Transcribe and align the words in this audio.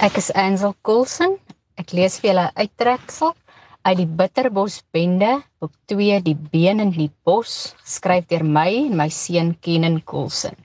Ek 0.00 0.16
is 0.16 0.30
Ansel 0.32 0.72
Coulson. 0.80 1.34
Ek 1.76 1.90
lees 1.92 2.14
vir 2.22 2.30
julle 2.30 2.44
uittreksel 2.56 3.34
uit 3.84 3.98
die 3.98 4.06
Bitterbos 4.08 4.78
Bende, 4.96 5.42
boek 5.60 5.74
2 5.92 6.22
Die 6.24 6.32
been 6.54 6.78
in 6.80 6.92
die 6.94 7.10
bos, 7.28 7.74
geskryf 7.84 8.24
deur 8.30 8.40
my 8.40 8.70
en 8.86 8.94
my 8.96 9.10
seun 9.12 9.50
Kenan 9.60 9.98
Coulson. 10.08 10.56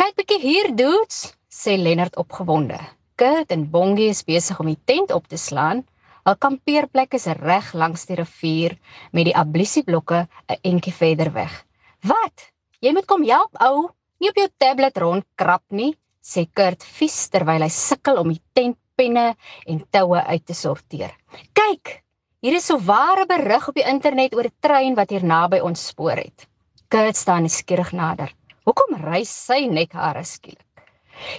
"Kyk 0.00 0.16
bietjie 0.16 0.38
hier, 0.40 0.70
dudes," 0.72 1.34
sê 1.52 1.76
Lennard 1.76 2.16
opgewonde. 2.16 2.78
Kurt 3.20 3.52
en 3.52 3.66
Bongie 3.68 4.08
is 4.08 4.24
besig 4.24 4.60
om 4.60 4.72
die 4.72 4.80
tent 4.86 5.12
op 5.12 5.28
te 5.28 5.36
slaan. 5.36 5.84
Hul 6.24 6.36
kampeerplek 6.40 7.12
is 7.20 7.26
reg 7.26 7.74
langs 7.74 8.06
die 8.08 8.16
rivier 8.16 8.78
met 9.12 9.28
die 9.28 9.36
ablisieblokke 9.36 10.26
'n 10.48 10.56
entjie 10.62 10.96
verder 11.02 11.32
weg. 11.34 11.52
"Wat? 12.00 12.48
Jy 12.80 12.92
moet 12.92 13.06
kom 13.06 13.28
help, 13.28 13.52
ou. 13.60 13.90
Nie 14.20 14.30
op 14.30 14.36
jou 14.36 14.48
tablet 14.56 14.96
rondkrap 14.96 15.64
nie," 15.68 15.92
sê 16.24 16.46
Kurt 16.56 16.84
vies 16.96 17.18
terwyl 17.28 17.66
hy 17.66 17.68
sukkel 17.68 18.18
om 18.22 18.32
die 18.32 18.40
tentpenne 18.56 19.26
en 19.68 19.82
toue 19.92 20.22
uit 20.24 20.46
te 20.46 20.56
sorteer. 20.56 21.12
Kyk, 21.52 22.00
hier 22.40 22.56
is 22.56 22.68
so 22.70 22.78
ware 22.80 23.26
berig 23.28 23.68
op 23.68 23.76
die 23.76 23.84
internet 23.84 24.34
oor 24.34 24.48
'n 24.48 24.56
trein 24.60 24.96
wat 24.96 25.10
hier 25.10 25.24
naby 25.24 25.60
ons 25.60 25.86
spoor 25.92 26.16
het. 26.16 26.48
Kurt 26.88 27.16
staan 27.16 27.48
skieurig 27.48 27.92
nader. 27.92 28.32
Hoekom 28.64 28.96
ry 28.96 29.24
sy 29.24 29.66
nek 29.68 29.92
hare 29.92 30.24
skielik? 30.24 30.64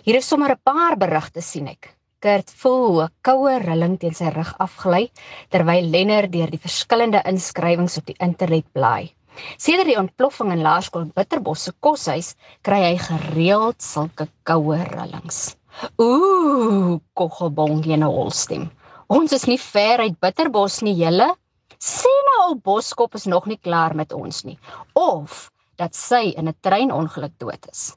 Hier 0.06 0.18
is 0.18 0.28
sommer 0.30 0.52
'n 0.52 0.62
paar 0.64 0.96
berigte 0.98 1.42
sien 1.42 1.68
ek. 1.68 1.96
Kurt 2.22 2.50
voel 2.62 3.04
'n 3.04 3.10
koue 3.22 3.60
rilling 3.60 3.98
teen 4.00 4.14
sy 4.14 4.30
rug 4.30 4.54
afgly 4.60 5.12
terwyl 5.50 5.92
Lenner 5.94 6.28
deur 6.28 6.50
die 6.50 6.64
verskillende 6.68 7.22
inskrywings 7.26 7.98
op 7.98 8.06
die 8.06 8.16
internet 8.20 8.66
blaai. 8.74 9.14
Sedert 9.58 9.88
die 9.88 10.00
ontploffing 10.00 10.52
in 10.52 10.64
Laerskool 10.66 11.06
Bitterbos 11.16 11.64
se 11.68 11.74
koshuis, 11.80 12.36
kry 12.62 12.82
hy 12.84 12.98
gereeld 12.98 13.82
sulke 13.82 14.28
koue 14.44 14.78
rillings. 14.92 15.56
Ooh, 16.02 17.00
koggelbong 17.14 17.86
in 17.86 18.04
'n 18.04 18.12
holstem. 18.18 18.70
Ons 19.08 19.34
is 19.34 19.46
nie 19.46 19.60
ver 19.60 20.00
uit 20.00 20.20
Bitterbos 20.20 20.82
nie, 20.82 20.96
julle. 20.96 21.36
Sê 21.80 22.12
nou 22.30 22.50
ou 22.50 22.56
Boskop 22.56 23.16
is 23.16 23.26
nog 23.26 23.46
nie 23.46 23.58
klaar 23.58 23.96
met 23.96 24.14
ons 24.14 24.44
nie 24.46 24.58
of 24.94 25.52
dat 25.78 25.96
sy 25.96 26.34
in 26.38 26.48
'n 26.48 26.56
treinongeluk 26.62 27.38
dood 27.38 27.68
is. 27.72 27.96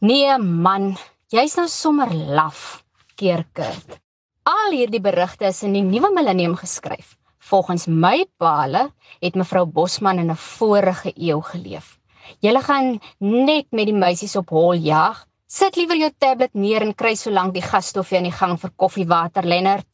Nee 0.00 0.38
man, 0.38 0.96
jy's 1.30 1.56
nou 1.56 1.66
sommer 1.68 2.12
laf, 2.12 2.84
keerkit. 3.16 4.00
Al 4.44 4.72
hierdie 4.72 5.00
berigte 5.00 5.46
is 5.46 5.62
in 5.62 5.72
die 5.72 5.82
nuwe 5.82 6.12
millennium 6.12 6.56
geskryf. 6.56 7.16
Volgens 7.44 7.86
my 7.86 8.24
paale 8.40 8.86
het 9.20 9.34
mevrou 9.36 9.66
Bosman 9.66 10.18
in 10.18 10.30
'n 10.30 10.36
vorige 10.36 11.12
eeu 11.16 11.40
geleef. 11.40 11.98
Julle 12.40 12.60
gaan 12.60 13.00
net 13.18 13.66
met 13.70 13.86
die 13.86 13.94
meisies 13.94 14.36
op 14.36 14.48
hol 14.48 14.72
jag. 14.72 15.26
Sit 15.46 15.76
liewer 15.76 15.96
jou 15.96 16.10
tablet 16.18 16.54
neer 16.54 16.82
en 16.82 16.94
kry 16.94 17.14
so 17.14 17.30
lank 17.30 17.52
die 17.54 17.62
gasstofie 17.62 18.16
aan 18.16 18.30
die 18.30 18.38
gang 18.38 18.60
vir 18.60 18.70
koffiewater 18.76 19.44
Lennard. 19.44 19.86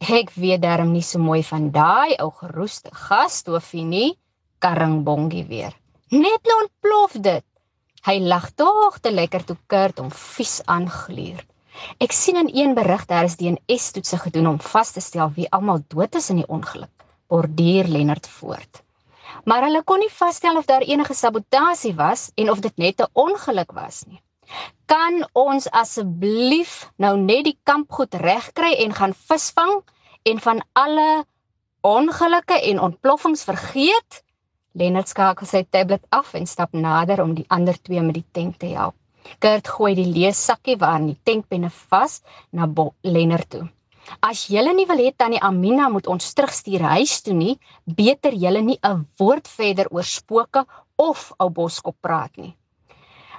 Ek 0.00 0.30
weet 0.34 0.62
darm 0.62 0.92
nie 0.92 1.02
so 1.02 1.18
mooi 1.18 1.42
van 1.42 1.70
daai 1.70 2.16
ou 2.18 2.30
geroeste 2.30 2.90
gasstofie 2.90 3.84
nie, 3.84 4.18
karringbongie 4.58 5.44
weer. 5.44 5.72
Net 6.10 6.42
nou 6.44 6.62
ontplof 6.62 7.12
dit. 7.12 7.44
Hy 8.06 8.18
lag 8.18 8.50
tog 8.56 8.98
te 8.98 9.10
lekker 9.10 9.44
toe 9.44 9.56
Kurt 9.66 9.98
hom 9.98 10.10
vies 10.10 10.62
aangluur. 10.66 11.44
Ek 11.98 12.12
sien 12.12 12.36
in 12.36 12.50
een 12.52 12.74
berig 12.74 13.06
daar 13.06 13.24
is 13.24 13.36
DNA-toetse 13.36 14.18
gedoen 14.18 14.46
om 14.46 14.60
vas 14.60 14.90
te 14.92 15.00
stel 15.00 15.32
wie 15.36 15.50
almal 15.50 15.82
dood 15.88 16.14
is 16.14 16.30
in 16.30 16.42
die 16.42 16.48
ongeluk. 16.48 17.04
Bordier 17.28 17.88
Lennard 17.88 18.26
voort. 18.28 18.82
Maar 19.44 19.62
hulle 19.68 19.82
kon 19.86 20.02
nie 20.02 20.12
vasstel 20.12 20.56
of 20.56 20.66
daar 20.66 20.82
enige 20.82 21.14
sabotasie 21.14 21.94
was 21.94 22.30
en 22.34 22.50
of 22.50 22.60
dit 22.60 22.76
net 22.76 23.00
'n 23.00 23.10
ongeluk 23.12 23.72
was 23.72 24.04
nie. 24.06 24.20
Kan 24.86 25.28
ons 25.32 25.70
asseblief 25.70 26.90
nou 26.96 27.16
net 27.16 27.44
die 27.44 27.58
kampgoed 27.62 28.14
regkry 28.14 28.72
en 28.84 28.92
gaan 28.94 29.14
visvang 29.14 29.82
en 30.22 30.40
van 30.40 30.62
alle 30.72 31.24
ongelukke 31.80 32.60
en 32.60 32.80
ontploffings 32.80 33.44
vergeet? 33.44 34.24
Lennard 34.72 35.08
skakel 35.08 35.46
sy 35.46 35.62
tablet 35.70 36.04
af 36.08 36.34
en 36.34 36.46
stap 36.46 36.72
nader 36.72 37.22
om 37.22 37.34
die 37.34 37.46
ander 37.48 37.82
twee 37.82 38.00
met 38.00 38.14
die 38.14 38.26
tank 38.32 38.58
te 38.58 38.66
help. 38.66 38.94
Kurt 39.38 39.68
gooi 39.68 39.94
die 39.94 40.08
leessakkie 40.08 40.76
waarin 40.80 41.06
die 41.12 41.20
tankpenne 41.24 41.70
vas 41.70 42.22
na 42.52 42.66
Lennard 43.02 43.48
toe. 43.50 43.68
As 44.18 44.48
julle 44.50 44.72
nie 44.74 44.86
wil 44.90 44.98
hê 44.98 45.12
tannie 45.14 45.40
Amina 45.40 45.88
moet 45.88 46.08
ons 46.10 46.34
terugstuur 46.34 46.82
huis 46.96 47.20
toe 47.22 47.34
nie, 47.34 47.58
beter 47.84 48.34
julle 48.34 48.62
nie 48.62 48.78
'n 48.82 49.06
woord 49.18 49.46
verder 49.48 49.86
oor 49.90 50.02
spooke 50.04 50.64
of 50.96 51.32
ou 51.38 51.48
boskop 51.50 51.96
praat 52.00 52.36
nie. 52.36 52.56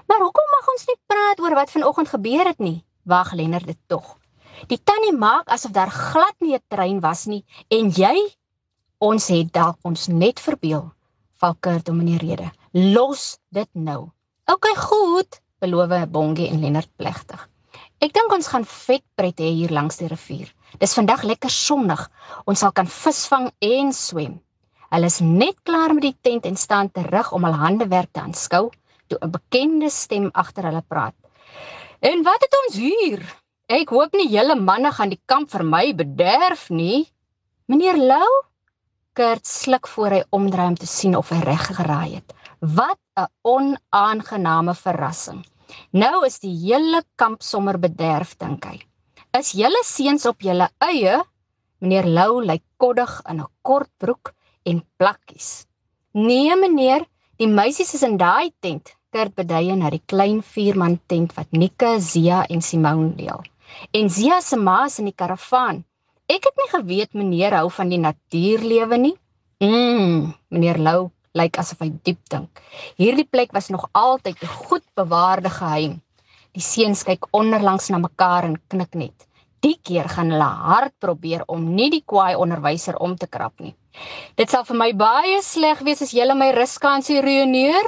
Maar 0.07 0.22
hoekom 0.25 0.47
mag 0.56 0.68
ons 0.74 0.88
nie 0.88 1.00
praat 1.07 1.40
oor 1.40 1.56
wat 1.56 1.72
vanoggend 1.72 2.09
gebeur 2.09 2.46
het 2.46 2.59
nie? 2.59 2.84
Wag 3.03 3.34
Lennard 3.34 3.66
dit 3.66 3.79
tog. 3.88 4.18
Die 4.68 4.79
tannie 4.84 5.13
maak 5.18 5.50
asof 5.50 5.72
daar 5.72 5.91
glad 5.91 6.35
nie 6.40 6.56
'n 6.56 6.63
trein 6.69 7.00
was 7.02 7.25
nie 7.25 7.44
en 7.69 7.90
jy 7.90 8.16
ons 9.00 9.28
het 9.28 9.53
dalk 9.53 9.78
ons 9.84 10.08
net 10.08 10.40
verbeel. 10.40 10.91
Val 11.35 11.56
Kurt 11.59 11.90
om 11.90 12.00
in 12.00 12.06
die 12.06 12.18
rede. 12.28 12.52
Los 12.73 13.40
dit 13.50 13.69
nou. 13.73 14.12
OK 14.46 14.66
goed 14.78 15.41
beloof 15.62 15.94
Bongie 16.10 16.50
en 16.50 16.62
Lennard 16.62 16.90
plegtig. 16.98 17.48
Ek 18.02 18.14
dink 18.18 18.34
ons 18.34 18.50
gaan 18.50 18.66
vet 18.66 19.04
pret 19.16 19.38
hê 19.40 19.52
hier 19.54 19.72
langs 19.72 20.00
die 20.02 20.10
rivier. 20.10 20.50
Dis 20.82 20.96
vandag 20.98 21.22
lekker 21.28 21.54
sonnig. 21.54 22.02
Ons 22.50 22.64
sal 22.64 22.74
kan 22.74 22.90
visvang 22.90 23.52
en 23.62 23.92
swem. 23.94 24.40
Hulle 24.92 25.08
is 25.08 25.22
net 25.22 25.60
klaar 25.64 25.94
met 25.94 26.08
die 26.08 26.18
tent 26.26 26.48
en 26.50 26.58
staan 26.58 26.90
terug 26.90 27.32
om 27.38 27.46
hul 27.46 27.60
handewerk 27.62 28.12
te 28.12 28.24
aanskou 28.24 28.72
toe 29.08 29.20
'n 29.22 29.32
bekende 29.32 29.90
stem 29.90 30.30
agter 30.34 30.64
hulle 30.64 30.84
praat. 30.88 31.16
En 32.02 32.24
wat 32.24 32.42
het 32.42 32.54
ons 32.66 32.76
hier? 32.76 33.22
Ek 33.68 33.90
hoop 33.90 34.14
nie 34.14 34.30
julle 34.30 34.56
manne 34.56 34.92
gaan 34.92 35.10
die 35.10 35.22
kamp 35.26 35.52
vir 35.52 35.64
my 35.64 35.94
bederf 35.94 36.70
nie. 36.70 37.08
Meneer 37.68 37.98
Lou 37.98 38.32
Kurt 39.14 39.46
sluk 39.46 39.88
voor 39.92 40.14
hy 40.16 40.20
omdraai 40.32 40.68
om 40.72 40.76
te 40.80 40.88
sien 40.88 41.18
of 41.20 41.30
hy 41.30 41.42
reg 41.44 41.66
geraai 41.76 42.16
het. 42.16 42.34
Wat 42.62 43.00
'n 43.18 43.26
onaangename 43.42 44.76
verrassing. 44.78 45.42
Nou 45.98 46.26
is 46.26 46.38
die 46.40 46.54
hele 46.54 47.02
kamp 47.16 47.42
sommer 47.42 47.80
bederf 47.80 48.36
dink 48.38 48.66
hy. 48.70 48.78
Is 49.34 49.56
julle 49.58 49.82
seuns 49.84 50.28
op 50.30 50.42
julle 50.46 50.68
eie? 50.78 51.24
Meneer 51.82 52.06
Lou 52.06 52.44
lyk 52.46 52.62
koddig 52.78 53.22
in 53.30 53.42
'n 53.42 53.48
kort 53.62 53.90
broek 53.98 54.34
en 54.64 54.86
plakkies. 54.98 55.66
Nee 56.14 56.56
meneer, 56.56 57.08
die 57.38 57.48
meisies 57.48 57.94
is 57.94 58.04
in 58.04 58.18
daai 58.18 58.54
tent. 58.60 58.94
Kurt 59.10 59.34
beduie 59.34 59.76
na 59.76 59.90
die 59.90 60.04
klein 60.06 60.44
vierman 60.44 61.00
tent 61.08 61.34
wat 61.34 61.52
Nika, 61.52 62.00
Zia 62.00 62.46
en 62.46 62.62
Simone 62.62 63.16
deel. 63.16 63.42
En 63.92 64.10
Zia 64.10 64.40
se 64.40 64.56
ma 64.56 64.86
is 64.86 65.00
in 65.00 65.06
die 65.06 65.18
karavaan. 65.18 65.84
Ek 66.28 66.44
het 66.44 66.56
nie 66.58 66.70
geweet 66.70 67.14
meneer 67.14 67.54
hou 67.54 67.72
van 67.72 67.90
die 67.90 67.98
natuurlewe 68.00 68.98
nie. 68.98 69.18
Mm, 69.60 70.34
meneer 70.50 70.78
Lou 70.78 71.12
lyk 71.38 71.58
asof 71.62 71.80
hy 71.84 71.90
diep 72.03 72.19
dink. 72.30 72.62
Hierdie 73.00 73.28
plek 73.28 73.53
was 73.56 73.69
nog 73.69 73.88
altyd 73.92 74.38
'n 74.44 74.47
goed 74.47 74.86
bewaarde 74.96 75.50
geheim. 75.50 76.02
Die 76.52 76.62
seuns 76.64 77.03
kyk 77.03 77.28
onderlangs 77.31 77.90
na 77.90 77.97
mekaar 77.97 78.44
en 78.44 78.62
knik 78.68 78.94
net. 78.96 79.28
Die 79.62 79.78
keer 79.84 80.09
gaan 80.09 80.31
hulle 80.31 80.44
hard 80.44 80.94
probeer 81.00 81.44
om 81.47 81.75
nie 81.75 81.90
die 81.90 82.03
kwaai 82.06 82.36
onderwyser 82.36 82.97
om 82.97 83.16
te 83.16 83.28
krap 83.28 83.59
nie. 83.59 83.75
Dit 84.36 84.50
sal 84.50 84.64
vir 84.64 84.78
my 84.78 84.94
baie 84.94 85.41
sleg 85.41 85.80
wees 85.86 86.02
as 86.02 86.12
julle 86.12 86.36
my 86.36 86.52
ruskansie 86.52 87.22
ruïneer. 87.22 87.88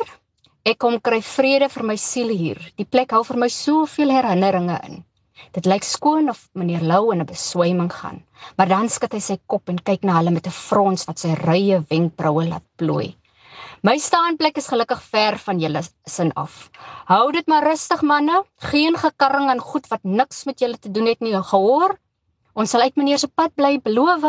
Ek 0.63 0.77
kom 0.77 0.99
kry 1.01 1.19
vrede 1.21 1.69
vir 1.69 1.83
my 1.83 1.95
siel 1.95 2.29
hier. 2.29 2.59
Die 2.77 2.85
plek 2.85 3.11
hou 3.11 3.23
vir 3.23 3.37
my 3.37 3.49
soveel 3.49 4.09
herinneringe 4.09 4.79
in. 4.87 5.03
Dit 5.51 5.65
lyk 5.65 5.83
skoon 5.83 6.29
of 6.29 6.47
meneer 6.53 6.81
Lou 6.81 7.11
in 7.11 7.19
'n 7.21 7.25
beswyming 7.25 7.91
gaan, 7.91 8.23
maar 8.57 8.67
dan 8.67 8.89
skud 8.89 9.13
hy 9.13 9.19
sy 9.19 9.37
kop 9.45 9.69
en 9.69 9.77
kyk 9.77 10.03
na 10.03 10.13
hulle 10.19 10.31
met 10.31 10.47
'n 10.47 10.51
frons 10.51 11.05
wat 11.05 11.19
sy 11.19 11.33
rye 11.33 11.83
wenkbroue 11.89 12.47
laat 12.47 12.63
plooi. 12.77 13.15
My 13.83 13.97
staanplek 13.99 14.55
is 14.61 14.69
gelukkig 14.71 14.99
ver 15.11 15.35
van 15.43 15.57
julle 15.59 15.81
sin 16.07 16.29
af. 16.39 16.69
Hou 17.09 17.33
dit 17.35 17.49
maar 17.51 17.65
rustig 17.67 17.99
manne, 18.07 18.37
geen 18.71 18.95
gekarring 18.95 19.49
en 19.51 19.59
goed 19.59 19.89
wat 19.91 20.05
niks 20.07 20.45
met 20.47 20.63
julle 20.63 20.79
te 20.79 20.91
doen 20.91 21.09
het 21.11 21.19
nie, 21.19 21.33
gehoor? 21.35 21.97
Ons 22.55 22.71
sal 22.71 22.85
uit 22.85 22.95
meneer 22.95 23.19
se 23.19 23.27
pad 23.27 23.51
bly, 23.59 23.81
beloof. 23.83 24.23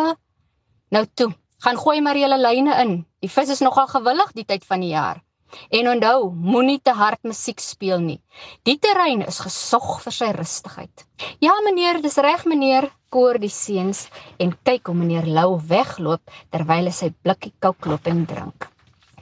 Nou 0.90 1.04
toe, 1.14 1.28
gaan 1.62 1.78
gooi 1.78 2.00
maar 2.02 2.18
julle 2.18 2.40
lyne 2.40 2.80
in. 2.82 2.96
Die 3.22 3.30
vis 3.30 3.54
is 3.54 3.62
nogal 3.62 3.86
gewillig 3.94 4.34
die 4.34 4.46
tyd 4.50 4.66
van 4.66 4.82
die 4.82 4.90
jaar. 4.90 5.22
En 5.70 5.92
onthou, 5.92 6.34
moenie 6.34 6.80
te 6.82 6.98
hard 6.98 7.22
musiek 7.22 7.62
speel 7.62 8.02
nie. 8.02 8.18
Die 8.66 8.80
terrein 8.82 9.22
is 9.22 9.38
gesog 9.38 10.00
vir 10.02 10.18
sy 10.18 10.34
rustigheid. 10.34 11.06
Ja 11.38 11.54
meneer, 11.62 12.02
dis 12.02 12.18
reg 12.18 12.42
meneer, 12.50 12.90
koor 13.06 13.38
die 13.38 13.54
seuns 13.54 14.08
en 14.34 14.58
kyk 14.66 14.90
hoe 14.90 14.98
meneer 14.98 15.30
Lou 15.30 15.60
wegloop 15.62 16.38
terwyl 16.50 16.90
hy 16.90 17.00
sy 17.04 17.14
blikkie 17.22 17.54
koukloop 17.62 18.10
en 18.10 18.26
drink. 18.26 18.73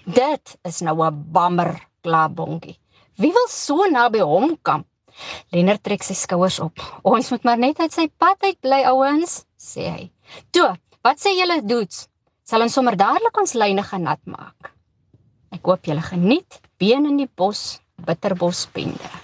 Dit 0.05 0.57
is 0.67 0.81
nou 0.81 0.97
'n 1.05 1.33
bammer, 1.33 1.89
klabongie. 2.03 2.79
Wie 3.17 3.33
wil 3.33 3.49
so 3.49 3.87
naby 3.87 4.19
hom 4.19 4.57
kamp? 4.63 4.87
Lennard 5.53 5.83
trek 5.83 6.03
sy 6.03 6.15
skouers 6.15 6.59
op. 6.61 6.81
Ons 7.05 7.31
moet 7.31 7.45
maar 7.45 7.59
net 7.59 7.79
uit 7.79 7.93
sy 7.93 8.09
pad 8.19 8.37
uit 8.43 8.61
bly, 8.61 8.83
ouens, 8.85 9.45
sê 9.57 9.89
hy. 9.91 10.11
Toe, 10.51 10.77
wat 11.03 11.21
sê 11.21 11.37
julle 11.37 11.63
doets? 11.63 12.09
Sal 12.43 12.63
ons 12.63 12.73
sommer 12.73 12.97
dadelik 12.97 13.37
ons 13.39 13.55
lyne 13.55 13.83
gaan 13.83 14.03
nat 14.03 14.21
maak. 14.27 14.73
Ek 15.53 15.63
hoop 15.65 15.85
julle 15.85 16.03
geniet 16.03 16.61
been 16.79 17.07
in 17.07 17.17
die 17.17 17.29
bos, 17.37 17.81
bitterbos 17.97 18.67
pende. 18.73 19.22